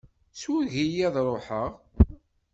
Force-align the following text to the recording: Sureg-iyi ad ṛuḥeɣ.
Sureg-iyi 0.39 1.03
ad 1.07 1.15
ṛuḥeɣ. 1.27 1.71